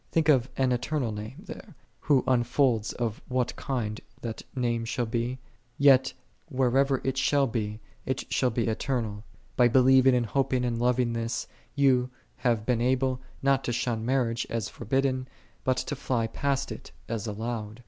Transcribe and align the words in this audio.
"'7 0.09 0.11
Think 0.13 0.29
of 0.29 0.49
"an 0.57 0.71
eternal 0.71 1.11
name" 1.11 1.43
there. 1.45 1.57
l8 1.75 1.75
Who 1.99 2.23
unfolds 2.27 2.91
of 2.93 3.21
what 3.27 3.55
kind 3.55 4.01
thai 4.23 4.33
name 4.55 4.83
shall 4.83 5.05
be? 5.05 5.37
Yet, 5.77 6.13
whatever 6.49 7.01
it 7.03 7.17
shall 7.19 7.45
be, 7.45 7.79
it 8.03 8.23
shall 8.33 8.49
be 8.49 8.65
eternal. 8.65 9.23
By 9.55 9.67
believing 9.67 10.15
and 10.15 10.25
hoping 10.25 10.65
and 10.65 10.79
loving 10.79 11.13
this, 11.13 11.45
ye 11.75 12.07
have 12.37 12.65
been 12.65 12.81
able, 12.81 13.21
not 13.43 13.63
to 13.65 13.71
shun 13.71 14.03
marriage, 14.03 14.47
as 14.49 14.69
forbidden, 14.69 15.27
bul 15.63 15.75
to 15.75 15.95
fly 15.95 16.25
past 16.25 16.71
il, 16.71 16.79
as 17.07 17.27
allowed. 17.27 17.79